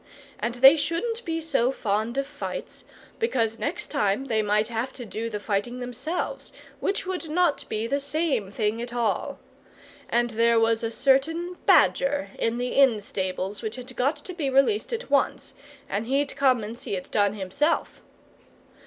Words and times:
And 0.39 0.55
they 0.55 0.77
shouldn't 0.77 1.23
be 1.25 1.39
so 1.39 1.71
fond 1.71 2.17
of 2.17 2.25
fights, 2.25 2.85
because 3.19 3.59
next 3.59 3.89
time 3.91 4.25
they 4.25 4.41
might 4.41 4.67
have 4.69 4.91
to 4.93 5.05
do 5.05 5.29
the 5.29 5.39
fighting 5.39 5.79
themselves, 5.79 6.51
which 6.79 7.05
would 7.05 7.29
not 7.29 7.69
be 7.69 7.85
the 7.85 7.99
same 7.99 8.49
thing 8.49 8.81
at 8.81 8.93
all. 8.95 9.37
And 10.09 10.31
there 10.31 10.59
was 10.59 10.81
a 10.83 10.89
certain 10.89 11.53
badger 11.67 12.31
in 12.39 12.57
the 12.57 12.69
inn 12.69 12.99
stables 12.99 13.61
which 13.61 13.75
had 13.75 13.95
got 13.95 14.15
to 14.15 14.33
be 14.33 14.49
released 14.49 14.91
at 14.91 15.11
once, 15.11 15.53
and 15.87 16.07
he'd 16.07 16.35
come 16.35 16.63
and 16.63 16.75
see 16.75 16.95
it 16.95 17.11
done 17.11 17.35
himself. 17.35 18.01